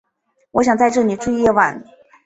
[0.53, 1.85] 我想在这里住一晚